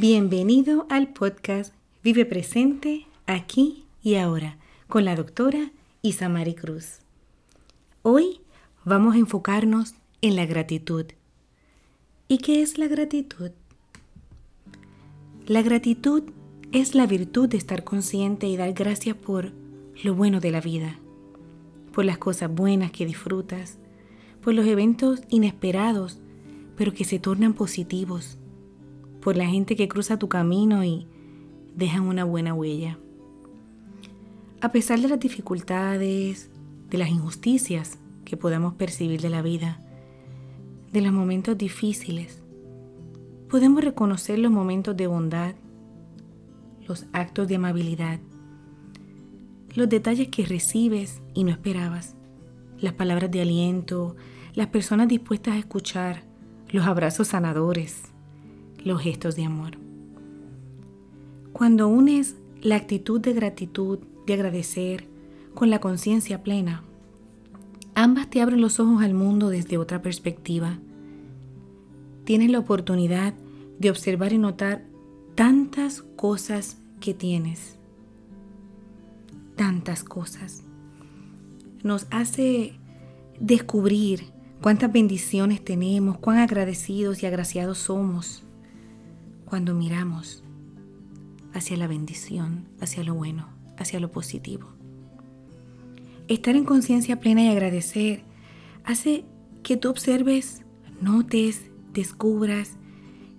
Bienvenido 0.00 0.86
al 0.88 1.08
podcast 1.08 1.74
Vive 2.02 2.24
Presente, 2.24 3.06
aquí 3.26 3.84
y 4.02 4.14
ahora, 4.14 4.56
con 4.88 5.04
la 5.04 5.14
doctora 5.14 5.72
Isamari 6.00 6.54
Cruz. 6.54 7.00
Hoy 8.00 8.40
vamos 8.86 9.14
a 9.14 9.18
enfocarnos 9.18 9.92
en 10.22 10.36
la 10.36 10.46
gratitud. 10.46 11.04
¿Y 12.28 12.38
qué 12.38 12.62
es 12.62 12.78
la 12.78 12.88
gratitud? 12.88 13.50
La 15.46 15.60
gratitud 15.60 16.22
es 16.72 16.94
la 16.94 17.06
virtud 17.06 17.50
de 17.50 17.58
estar 17.58 17.84
consciente 17.84 18.46
y 18.48 18.56
dar 18.56 18.72
gracias 18.72 19.16
por 19.16 19.52
lo 20.02 20.14
bueno 20.14 20.40
de 20.40 20.50
la 20.50 20.62
vida, 20.62 20.98
por 21.92 22.06
las 22.06 22.16
cosas 22.16 22.50
buenas 22.50 22.90
que 22.90 23.04
disfrutas, 23.04 23.76
por 24.42 24.54
los 24.54 24.64
eventos 24.66 25.20
inesperados, 25.28 26.20
pero 26.74 26.94
que 26.94 27.04
se 27.04 27.18
tornan 27.18 27.52
positivos, 27.52 28.38
por 29.20 29.36
la 29.36 29.46
gente 29.46 29.76
que 29.76 29.88
cruza 29.88 30.18
tu 30.18 30.28
camino 30.28 30.84
y 30.84 31.06
dejan 31.74 32.02
una 32.02 32.24
buena 32.24 32.54
huella. 32.54 32.98
A 34.60 34.72
pesar 34.72 35.00
de 35.00 35.08
las 35.08 35.20
dificultades, 35.20 36.50
de 36.90 36.98
las 36.98 37.08
injusticias 37.08 37.98
que 38.24 38.36
podamos 38.36 38.74
percibir 38.74 39.20
de 39.20 39.30
la 39.30 39.42
vida, 39.42 39.80
de 40.92 41.00
los 41.00 41.12
momentos 41.12 41.56
difíciles, 41.56 42.42
podemos 43.48 43.82
reconocer 43.82 44.38
los 44.38 44.52
momentos 44.52 44.96
de 44.96 45.06
bondad, 45.06 45.54
los 46.86 47.06
actos 47.12 47.48
de 47.48 47.56
amabilidad, 47.56 48.20
los 49.74 49.88
detalles 49.88 50.28
que 50.28 50.44
recibes 50.44 51.22
y 51.34 51.44
no 51.44 51.50
esperabas, 51.50 52.16
las 52.78 52.94
palabras 52.94 53.30
de 53.30 53.42
aliento, 53.42 54.16
las 54.54 54.66
personas 54.68 55.08
dispuestas 55.08 55.54
a 55.54 55.58
escuchar, 55.58 56.24
los 56.68 56.86
abrazos 56.86 57.28
sanadores, 57.28 58.09
los 58.84 59.00
gestos 59.00 59.36
de 59.36 59.44
amor. 59.44 59.78
Cuando 61.52 61.88
unes 61.88 62.36
la 62.62 62.76
actitud 62.76 63.20
de 63.20 63.32
gratitud, 63.32 63.98
de 64.26 64.34
agradecer, 64.34 65.08
con 65.54 65.70
la 65.70 65.80
conciencia 65.80 66.42
plena, 66.42 66.84
ambas 67.94 68.30
te 68.30 68.40
abren 68.40 68.60
los 68.60 68.80
ojos 68.80 69.02
al 69.02 69.14
mundo 69.14 69.48
desde 69.48 69.78
otra 69.78 70.00
perspectiva. 70.00 70.78
Tienes 72.24 72.50
la 72.50 72.60
oportunidad 72.60 73.34
de 73.78 73.90
observar 73.90 74.32
y 74.32 74.38
notar 74.38 74.84
tantas 75.34 76.02
cosas 76.16 76.78
que 77.00 77.14
tienes. 77.14 77.76
Tantas 79.56 80.04
cosas. 80.04 80.62
Nos 81.82 82.06
hace 82.10 82.78
descubrir 83.40 84.32
cuántas 84.62 84.92
bendiciones 84.92 85.64
tenemos, 85.64 86.18
cuán 86.18 86.38
agradecidos 86.38 87.22
y 87.22 87.26
agraciados 87.26 87.78
somos 87.78 88.44
cuando 89.50 89.74
miramos 89.74 90.44
hacia 91.52 91.76
la 91.76 91.88
bendición, 91.88 92.68
hacia 92.80 93.02
lo 93.02 93.14
bueno, 93.14 93.48
hacia 93.78 93.98
lo 93.98 94.12
positivo. 94.12 94.68
Estar 96.28 96.54
en 96.54 96.64
conciencia 96.64 97.18
plena 97.18 97.42
y 97.42 97.48
agradecer 97.48 98.22
hace 98.84 99.24
que 99.64 99.76
tú 99.76 99.90
observes, 99.90 100.62
notes, 101.00 101.68
descubras 101.92 102.76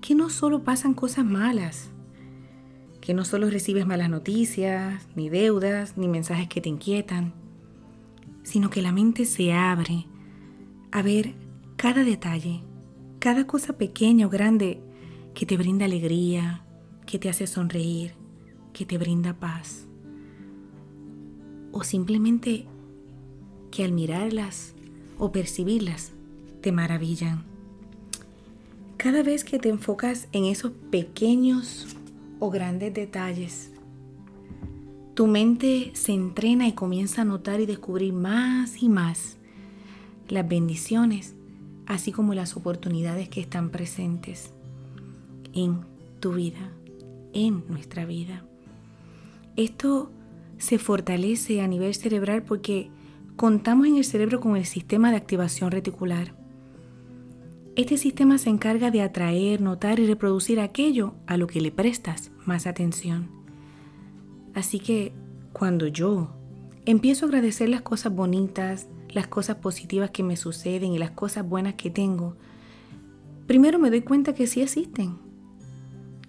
que 0.02 0.14
no 0.14 0.30
solo 0.30 0.66
pasan 0.66 0.94
cosas 0.94 1.24
malas, 1.24 1.92
que 3.00 3.14
no 3.14 3.24
solo 3.24 3.50
recibes 3.50 3.88
malas 3.88 4.10
noticias, 4.10 5.08
ni 5.16 5.30
deudas, 5.30 5.96
ni 5.96 6.10
mensajes 6.10 6.50
que 6.50 6.60
te 6.60 6.68
inquietan, 6.68 7.34
sino 8.44 8.70
que 8.70 8.82
la 8.82 8.92
mente 8.92 9.24
se 9.24 9.54
abre 9.54 10.08
a 10.92 11.02
ver 11.02 11.36
cada 11.78 12.04
detalle, 12.04 12.64
cada 13.20 13.48
cosa 13.48 13.78
pequeña 13.78 14.26
o 14.26 14.30
grande 14.30 14.82
que 15.34 15.46
te 15.46 15.58
brinda 15.58 15.86
alegría, 15.86 16.64
que 17.06 17.20
te 17.20 17.30
hace 17.30 17.48
sonreír, 17.48 18.14
que 18.74 18.86
te 18.86 18.98
brinda 18.98 19.34
paz. 19.34 19.86
O 21.72 21.84
simplemente 21.84 22.66
que 23.70 23.84
al 23.84 23.92
mirarlas 23.92 24.74
o 25.18 25.32
percibirlas 25.32 26.12
te 26.62 26.72
maravillan. 26.72 27.44
Cada 28.98 29.24
vez 29.24 29.44
que 29.44 29.58
te 29.58 29.70
enfocas 29.70 30.28
en 30.32 30.46
esos 30.46 30.72
pequeños 30.92 31.88
o 32.40 32.52
grandes 32.52 32.94
detalles, 32.94 33.72
tu 35.16 35.28
mente 35.28 35.92
se 35.94 36.14
entrena 36.14 36.68
y 36.68 36.74
comienza 36.74 37.22
a 37.22 37.26
notar 37.26 37.62
y 37.62 37.66
descubrir 37.66 38.14
más 38.14 38.82
y 38.82 38.90
más 38.90 39.38
las 40.30 40.48
bendiciones, 40.48 41.34
así 41.88 42.12
como 42.12 42.34
las 42.34 42.56
oportunidades 42.56 43.28
que 43.28 43.42
están 43.42 43.70
presentes 43.70 44.54
en 45.54 45.82
tu 46.20 46.34
vida, 46.34 46.72
en 47.34 47.64
nuestra 47.68 48.06
vida. 48.06 48.46
Esto 49.56 50.12
se 50.58 50.78
fortalece 50.78 51.62
a 51.62 51.68
nivel 51.68 51.94
cerebral 51.96 52.44
porque 52.44 52.90
contamos 53.36 53.88
en 53.88 53.98
el 53.98 54.06
cerebro 54.06 54.40
con 54.40 54.56
el 54.56 54.66
sistema 54.66 55.10
de 55.10 55.18
activación 55.18 55.72
reticular. 55.72 56.36
Este 57.76 57.98
sistema 57.98 58.38
se 58.38 58.50
encarga 58.50 58.92
de 58.92 59.02
atraer, 59.02 59.62
notar 59.62 60.00
y 60.00 60.06
reproducir 60.06 60.60
aquello 60.60 61.16
a 61.26 61.38
lo 61.38 61.48
que 61.48 61.62
le 61.62 61.72
prestas 61.72 62.32
más 62.46 62.68
atención. 62.68 63.30
Así 64.54 64.80
que 64.80 65.14
cuando 65.54 65.88
yo 65.88 66.36
empiezo 66.86 67.26
a 67.26 67.30
agradecer 67.30 67.70
las 67.70 67.82
cosas 67.82 68.14
bonitas, 68.14 68.88
las 69.10 69.28
cosas 69.28 69.58
positivas 69.58 70.12
que 70.12 70.24
me 70.24 70.36
suceden 70.36 70.92
y 70.92 71.00
las 71.00 71.12
cosas 71.12 71.48
buenas 71.48 71.76
que 71.76 71.90
tengo, 71.90 72.36
primero 73.48 73.80
me 73.80 73.90
doy 73.90 74.02
cuenta 74.02 74.34
que 74.34 74.48
sí 74.48 74.62
existen, 74.62 75.18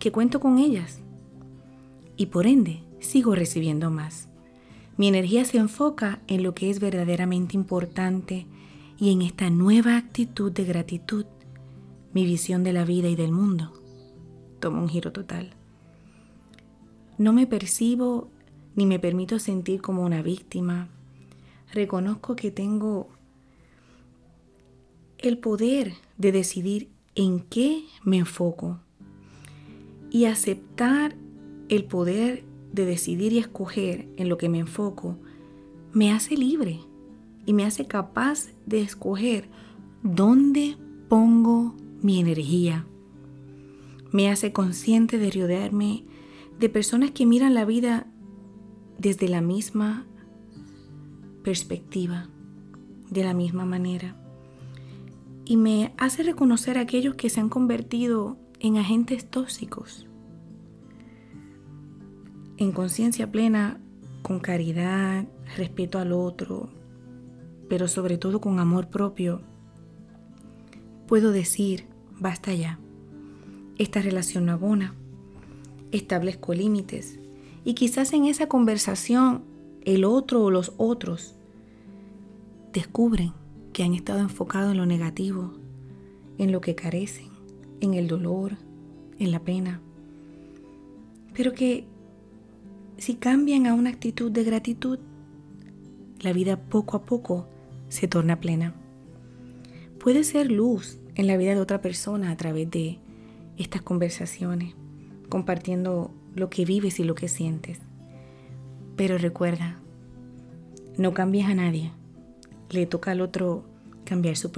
que 0.02 0.10
cuento 0.10 0.40
con 0.40 0.58
ellas 0.58 0.98
y 2.16 2.26
por 2.26 2.48
ende 2.48 2.82
sigo 2.98 3.36
recibiendo 3.36 3.88
más. 3.88 4.28
Mi 4.96 5.06
energía 5.06 5.44
se 5.44 5.58
enfoca 5.58 6.18
en 6.26 6.42
lo 6.42 6.56
que 6.56 6.70
es 6.70 6.80
verdaderamente 6.80 7.56
importante 7.56 8.48
y 8.98 9.12
en 9.12 9.22
esta 9.22 9.48
nueva 9.48 9.96
actitud 9.96 10.50
de 10.50 10.64
gratitud, 10.64 11.24
mi 12.12 12.26
visión 12.26 12.64
de 12.64 12.72
la 12.72 12.84
vida 12.84 13.08
y 13.08 13.14
del 13.14 13.30
mundo 13.30 13.72
toma 14.58 14.82
un 14.82 14.88
giro 14.88 15.12
total. 15.12 15.52
No 17.16 17.32
me 17.32 17.46
percibo 17.46 18.28
ni 18.74 18.86
me 18.86 18.98
permito 18.98 19.38
sentir 19.38 19.80
como 19.80 20.02
una 20.02 20.20
víctima. 20.20 20.88
Reconozco 21.72 22.34
que 22.34 22.50
tengo 22.50 23.08
el 25.18 25.38
poder 25.38 25.92
de 26.18 26.32
decidir 26.32 26.88
en 27.14 27.38
qué 27.38 27.84
me 28.02 28.16
enfoco 28.16 28.80
y 30.12 30.26
aceptar 30.26 31.16
el 31.70 31.84
poder 31.84 32.44
de 32.72 32.84
decidir 32.84 33.32
y 33.32 33.38
escoger 33.38 34.08
en 34.18 34.28
lo 34.28 34.36
que 34.36 34.50
me 34.50 34.58
enfoco 34.58 35.16
me 35.94 36.12
hace 36.12 36.36
libre 36.36 36.80
y 37.46 37.54
me 37.54 37.64
hace 37.64 37.86
capaz 37.86 38.48
de 38.66 38.82
escoger 38.82 39.48
dónde 40.02 40.76
pongo 41.08 41.74
mi 42.02 42.20
energía. 42.20 42.86
Me 44.10 44.30
hace 44.30 44.52
consciente 44.52 45.16
de 45.16 45.30
rodearme 45.30 46.04
de 46.60 46.68
personas 46.68 47.10
que 47.12 47.24
miran 47.24 47.54
la 47.54 47.64
vida 47.64 48.06
desde 48.98 49.28
la 49.28 49.40
misma 49.40 50.06
perspectiva, 51.42 52.28
de 53.10 53.24
la 53.24 53.32
misma 53.32 53.64
manera. 53.64 54.14
Y 55.46 55.56
me 55.56 55.94
hace 55.96 56.22
reconocer 56.22 56.76
a 56.76 56.82
aquellos 56.82 57.14
que 57.14 57.30
se 57.30 57.40
han 57.40 57.48
convertido 57.48 58.36
en 58.62 58.76
agentes 58.76 59.28
tóxicos. 59.28 60.06
En 62.59 62.70
conciencia 62.70 63.28
plena, 63.32 63.80
con 64.22 64.38
caridad, 64.38 65.26
respeto 65.56 65.98
al 65.98 66.12
otro, 66.12 66.70
pero 67.68 67.88
sobre 67.88 68.18
todo 68.18 68.41
con 68.41 68.60
amor 68.60 68.86
propio, 68.88 69.42
puedo 71.09 71.32
decir, 71.32 71.86
basta 72.20 72.54
ya, 72.54 72.78
esta 73.78 74.00
relación 74.00 74.47
no 74.47 74.53
abona, 74.53 74.94
establezco 75.91 76.54
límites. 76.54 77.18
Y 77.65 77.74
quizás 77.74 78.12
en 78.12 78.26
esa 78.26 78.47
conversación 78.47 79.42
el 79.84 80.04
otro 80.04 80.41
o 80.41 80.53
los 80.53 80.72
otros 80.76 81.34
descubren 82.72 83.32
que 83.72 83.82
han 83.82 83.94
estado 83.94 84.20
enfocados 84.20 84.70
en 84.70 84.78
lo 84.78 84.86
negativo, 84.86 85.53
en 86.38 86.53
lo 86.53 86.60
que 86.60 86.76
carecen, 86.76 87.31
en 87.82 87.94
el 87.94 88.08
dolor, 88.08 88.56
en 89.18 89.30
la 89.30 89.40
pena. 89.40 89.80
Pero 91.34 91.52
que 91.52 91.86
si 92.96 93.14
cambian 93.14 93.66
a 93.66 93.74
una 93.74 93.90
actitud 93.90 94.30
de 94.30 94.44
gratitud, 94.44 94.98
la 96.20 96.32
vida 96.32 96.56
poco 96.56 96.96
a 96.96 97.02
poco 97.04 97.48
se 97.88 98.08
torna 98.08 98.40
plena. 98.40 98.74
Puede 99.98 100.24
ser 100.24 100.50
luz 100.50 100.98
en 101.14 101.26
la 101.26 101.36
vida 101.36 101.54
de 101.54 101.60
otra 101.60 101.80
persona 101.80 102.30
a 102.30 102.36
través 102.36 102.70
de 102.70 102.98
estas 103.58 103.82
conversaciones, 103.82 104.74
compartiendo 105.28 106.12
lo 106.34 106.48
que 106.48 106.64
vives 106.64 107.00
y 107.00 107.04
lo 107.04 107.14
que 107.14 107.28
sientes. 107.28 107.80
Pero 108.96 109.18
recuerda, 109.18 109.80
no 110.96 111.12
cambies 111.12 111.46
a 111.46 111.54
nadie, 111.54 111.92
le 112.70 112.86
toca 112.86 113.10
al 113.10 113.20
otro 113.20 113.64
cambiar 114.04 114.36
su. 114.36 114.50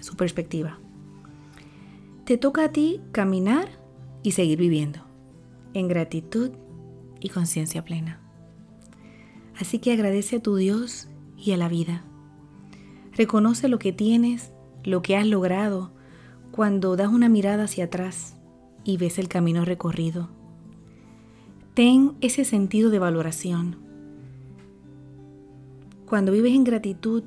Su 0.00 0.16
perspectiva. 0.16 0.78
Te 2.24 2.38
toca 2.38 2.64
a 2.64 2.68
ti 2.72 3.02
caminar 3.12 3.68
y 4.22 4.32
seguir 4.32 4.58
viviendo 4.58 5.00
en 5.74 5.88
gratitud 5.88 6.52
y 7.20 7.28
conciencia 7.28 7.84
plena. 7.84 8.18
Así 9.58 9.78
que 9.78 9.92
agradece 9.92 10.36
a 10.36 10.42
tu 10.42 10.56
Dios 10.56 11.08
y 11.36 11.52
a 11.52 11.58
la 11.58 11.68
vida. 11.68 12.02
Reconoce 13.12 13.68
lo 13.68 13.78
que 13.78 13.92
tienes, 13.92 14.52
lo 14.84 15.02
que 15.02 15.18
has 15.18 15.26
logrado, 15.26 15.92
cuando 16.50 16.96
das 16.96 17.08
una 17.08 17.28
mirada 17.28 17.64
hacia 17.64 17.84
atrás 17.84 18.38
y 18.84 18.96
ves 18.96 19.18
el 19.18 19.28
camino 19.28 19.66
recorrido. 19.66 20.30
Ten 21.74 22.14
ese 22.22 22.46
sentido 22.46 22.88
de 22.88 23.00
valoración. 23.00 23.76
Cuando 26.06 26.32
vives 26.32 26.54
en 26.54 26.64
gratitud, 26.64 27.22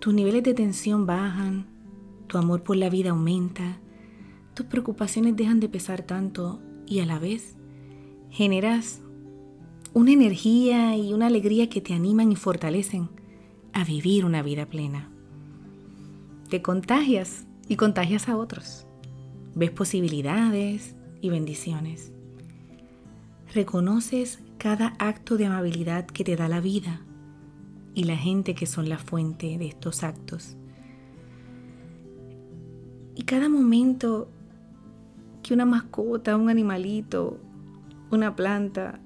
tus 0.00 0.12
niveles 0.12 0.42
de 0.42 0.54
tensión 0.54 1.06
bajan, 1.06 1.66
tu 2.26 2.36
amor 2.36 2.64
por 2.64 2.76
la 2.76 2.90
vida 2.90 3.10
aumenta, 3.10 3.78
tus 4.58 4.66
preocupaciones 4.66 5.36
dejan 5.36 5.60
de 5.60 5.68
pesar 5.68 6.02
tanto 6.02 6.60
y 6.84 6.98
a 6.98 7.06
la 7.06 7.20
vez 7.20 7.54
generas 8.28 9.00
una 9.94 10.10
energía 10.10 10.96
y 10.96 11.12
una 11.12 11.28
alegría 11.28 11.70
que 11.70 11.80
te 11.80 11.94
animan 11.94 12.32
y 12.32 12.34
fortalecen 12.34 13.08
a 13.72 13.84
vivir 13.84 14.24
una 14.24 14.42
vida 14.42 14.66
plena. 14.66 15.12
Te 16.50 16.60
contagias 16.60 17.46
y 17.68 17.76
contagias 17.76 18.28
a 18.28 18.36
otros. 18.36 18.84
Ves 19.54 19.70
posibilidades 19.70 20.96
y 21.20 21.30
bendiciones. 21.30 22.10
Reconoces 23.54 24.40
cada 24.58 24.96
acto 24.98 25.36
de 25.36 25.46
amabilidad 25.46 26.04
que 26.04 26.24
te 26.24 26.34
da 26.34 26.48
la 26.48 26.58
vida 26.58 27.00
y 27.94 28.02
la 28.04 28.16
gente 28.16 28.56
que 28.56 28.66
son 28.66 28.88
la 28.88 28.98
fuente 28.98 29.56
de 29.56 29.68
estos 29.68 30.02
actos. 30.02 30.56
Y 33.14 33.22
cada 33.22 33.48
momento 33.48 34.28
una 35.54 35.66
mascota, 35.66 36.36
un 36.36 36.48
animalito, 36.50 37.38
una 38.10 38.34
planta, 38.34 39.00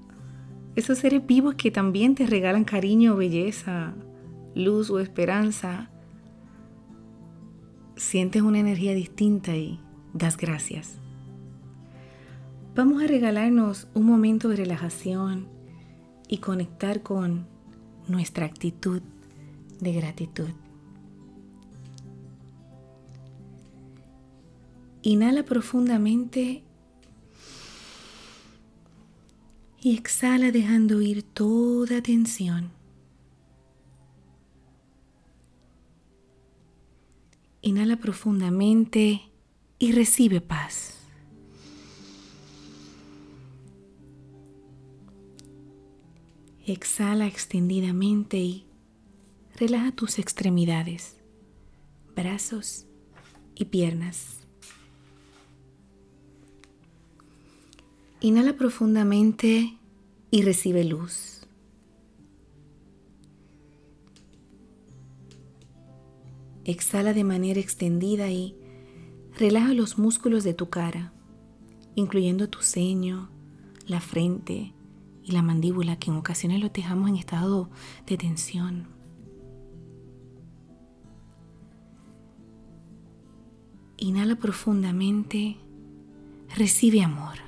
esos 0.75 0.97
seres 0.97 1.25
vivos 1.25 1.55
que 1.55 1.71
también 1.71 2.15
te 2.15 2.25
regalan 2.25 2.63
cariño, 2.63 3.15
belleza, 3.15 3.93
luz 4.55 4.89
o 4.89 4.99
esperanza, 4.99 5.89
sientes 7.95 8.41
una 8.41 8.59
energía 8.59 8.93
distinta 8.93 9.55
y 9.55 9.79
das 10.13 10.37
gracias. 10.37 10.99
Vamos 12.75 13.03
a 13.03 13.07
regalarnos 13.07 13.87
un 13.93 14.05
momento 14.05 14.49
de 14.49 14.55
relajación 14.55 15.47
y 16.27 16.39
conectar 16.39 17.03
con 17.03 17.45
nuestra 18.07 18.45
actitud 18.47 19.01
de 19.79 19.93
gratitud. 19.93 20.49
Inhala 25.05 25.43
profundamente 25.43 26.63
y 29.81 29.97
exhala 29.97 30.49
dejando 30.49 31.01
ir 31.01 31.23
toda 31.23 32.01
tensión. 32.01 32.71
Inhala 37.61 37.97
profundamente 37.97 39.23
y 39.77 39.91
recibe 39.91 40.39
paz. 40.39 40.99
Exhala 46.65 47.27
extendidamente 47.27 48.37
y 48.37 48.65
relaja 49.57 49.91
tus 49.91 50.17
extremidades, 50.17 51.17
brazos 52.15 52.85
y 53.53 53.65
piernas. 53.65 54.42
Inhala 58.23 58.53
profundamente 58.53 59.77
y 60.31 60.43
recibe 60.43 60.85
luz. 60.85 61.45
Exhala 66.63 67.11
de 67.11 67.25
manera 67.25 67.59
extendida 67.59 68.31
y 68.31 68.55
relaja 69.37 69.73
los 69.73 69.97
músculos 69.97 70.45
de 70.45 70.53
tu 70.53 70.69
cara, 70.69 71.11
incluyendo 71.95 72.47
tu 72.49 72.61
ceño, 72.61 73.27
la 73.87 73.99
frente 73.99 74.71
y 75.21 75.33
la 75.33 75.41
mandíbula 75.41 75.99
que 75.99 76.09
en 76.09 76.15
ocasiones 76.15 76.61
lo 76.61 76.69
dejamos 76.69 77.09
en 77.09 77.17
estado 77.17 77.69
de 78.07 78.17
tensión. 78.17 78.87
Inhala 83.97 84.37
profundamente, 84.37 85.57
recibe 86.55 87.03
amor. 87.03 87.42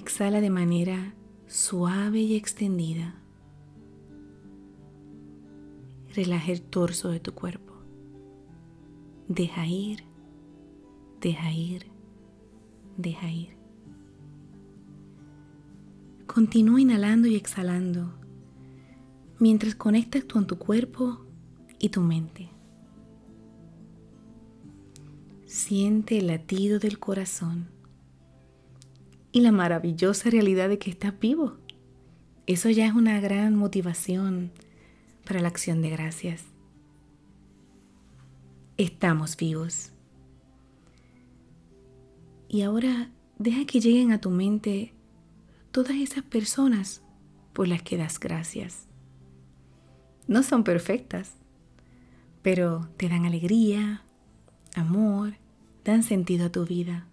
Exhala 0.00 0.40
de 0.40 0.48
manera 0.48 1.14
suave 1.46 2.20
y 2.20 2.34
extendida. 2.34 3.16
Relaja 6.14 6.52
el 6.52 6.62
torso 6.62 7.10
de 7.10 7.20
tu 7.20 7.34
cuerpo. 7.34 7.74
Deja 9.28 9.66
ir, 9.66 10.04
deja 11.20 11.52
ir, 11.52 11.84
deja 12.96 13.30
ir. 13.30 13.58
Continúa 16.26 16.80
inhalando 16.80 17.28
y 17.28 17.36
exhalando 17.36 18.14
mientras 19.38 19.74
conectas 19.74 20.24
con 20.24 20.46
tu 20.46 20.56
cuerpo 20.56 21.26
y 21.78 21.90
tu 21.90 22.00
mente. 22.00 22.48
Siente 25.44 26.16
el 26.16 26.28
latido 26.28 26.78
del 26.78 26.98
corazón 26.98 27.79
y 29.32 29.40
la 29.40 29.52
maravillosa 29.52 30.30
realidad 30.30 30.68
de 30.68 30.78
que 30.78 30.90
estás 30.90 31.18
vivo. 31.18 31.56
Eso 32.46 32.68
ya 32.70 32.86
es 32.86 32.94
una 32.94 33.20
gran 33.20 33.54
motivación 33.54 34.50
para 35.24 35.40
la 35.40 35.48
acción 35.48 35.82
de 35.82 35.90
gracias. 35.90 36.44
Estamos 38.76 39.36
vivos. 39.36 39.92
Y 42.48 42.62
ahora 42.62 43.10
deja 43.38 43.64
que 43.66 43.80
lleguen 43.80 44.10
a 44.10 44.20
tu 44.20 44.30
mente 44.30 44.92
todas 45.70 45.96
esas 45.96 46.24
personas 46.24 47.02
por 47.52 47.68
las 47.68 47.82
que 47.82 47.96
das 47.96 48.18
gracias. 48.18 48.88
No 50.26 50.42
son 50.42 50.64
perfectas, 50.64 51.34
pero 52.42 52.88
te 52.96 53.08
dan 53.08 53.26
alegría, 53.26 54.02
amor, 54.74 55.34
dan 55.84 56.02
sentido 56.02 56.46
a 56.46 56.52
tu 56.52 56.64
vida. 56.64 57.06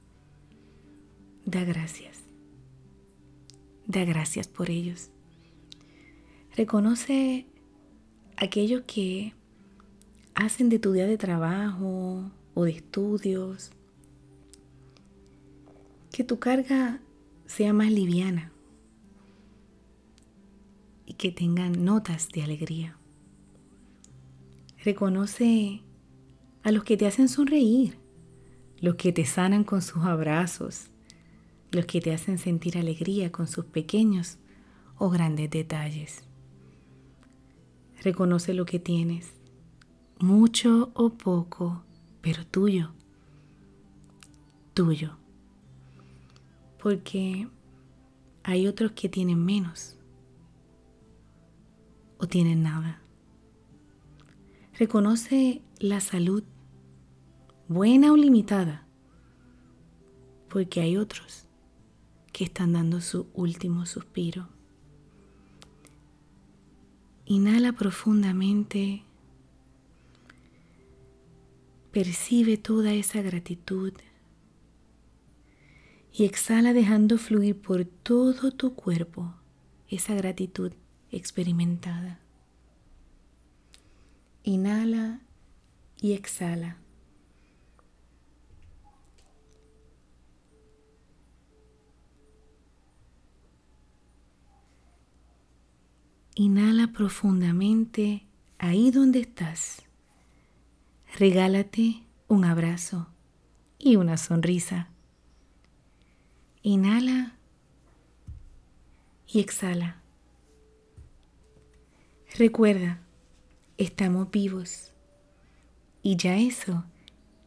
Da 1.48 1.64
gracias. 1.64 2.24
Da 3.86 4.04
gracias 4.04 4.50
por 4.50 4.70
ellos. 4.70 5.12
Reconoce 6.58 7.46
aquellos 8.36 8.82
que 8.82 9.34
hacen 10.36 10.68
de 10.68 10.78
tu 10.78 10.92
día 10.92 11.08
de 11.08 11.18
trabajo 11.18 12.30
o 12.54 12.64
de 12.66 12.72
estudios 12.72 13.72
que 16.12 16.26
tu 16.26 16.38
carga 16.38 17.00
sea 17.46 17.72
más 17.72 17.94
liviana 17.94 18.52
y 21.06 21.14
que 21.14 21.32
tengan 21.32 21.86
notas 21.86 22.28
de 22.28 22.44
alegría. 22.44 22.98
Reconoce 24.84 25.82
a 26.64 26.74
los 26.74 26.84
que 26.84 26.98
te 26.98 27.08
hacen 27.08 27.30
sonreír, 27.30 27.98
los 28.82 28.96
que 28.96 29.14
te 29.14 29.26
sanan 29.26 29.64
con 29.64 29.82
sus 29.82 30.04
abrazos, 30.04 30.90
los 31.72 31.86
que 31.86 32.02
te 32.02 32.14
hacen 32.14 32.38
sentir 32.38 32.78
alegría 32.78 33.32
con 33.32 33.48
sus 33.48 33.66
pequeños 33.66 34.38
o 34.98 35.10
grandes 35.10 35.50
detalles. 35.50 36.24
Reconoce 38.04 38.54
lo 38.54 38.66
que 38.66 38.80
tienes, 38.80 39.34
mucho 40.20 40.92
o 40.94 41.10
poco, 41.10 41.84
pero 42.22 42.46
tuyo, 42.46 42.92
tuyo. 44.74 45.18
Porque 46.82 47.48
hay 48.44 48.68
otros 48.68 48.92
que 48.92 49.10
tienen 49.10 49.44
menos 49.44 49.98
o 52.18 52.28
tienen 52.28 52.64
nada. 52.64 53.02
Reconoce 54.80 55.62
la 55.80 56.00
salud, 56.00 56.44
buena 57.68 58.12
o 58.12 58.16
limitada, 58.16 58.88
porque 60.50 60.82
hay 60.82 60.98
otros 60.98 61.47
que 62.38 62.44
están 62.44 62.74
dando 62.74 63.02
su 63.02 63.26
último 63.34 63.88
suspiro. 63.88 64.48
Inhala 67.26 67.74
profundamente. 67.74 69.02
Percibe 71.92 72.58
toda 72.58 72.94
esa 72.94 73.24
gratitud 73.24 73.92
y 76.14 76.26
exhala 76.26 76.74
dejando 76.74 77.18
fluir 77.18 77.60
por 77.60 77.86
todo 77.86 78.52
tu 78.52 78.76
cuerpo 78.76 79.34
esa 79.90 80.14
gratitud 80.14 80.74
experimentada. 81.10 82.20
Inhala 84.44 85.22
y 86.00 86.12
exhala. 86.12 86.78
Inhala 96.40 96.94
profundamente 96.94 98.24
ahí 98.60 98.92
donde 98.92 99.22
estás. 99.22 99.82
Regálate 101.18 102.04
un 102.28 102.46
abrazo 102.46 103.08
y 103.80 103.96
una 103.96 104.18
sonrisa. 104.18 104.88
Inhala 106.62 107.36
y 109.26 109.40
exhala. 109.40 110.00
Recuerda, 112.38 113.02
estamos 113.80 114.30
vivos 114.30 114.94
y 116.04 116.18
ya 116.18 116.38
eso 116.38 116.86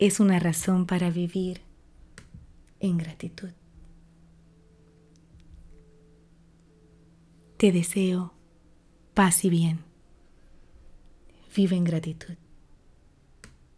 es 0.00 0.18
una 0.18 0.40
razón 0.40 0.86
para 0.86 1.10
vivir 1.10 1.60
en 2.80 2.98
gratitud. 2.98 3.50
Te 7.56 7.70
deseo 7.70 8.39
paz 9.20 9.44
y 9.44 9.50
bien. 9.50 9.80
Vive 11.54 11.76
en 11.76 11.84
gratitud. 11.84 12.39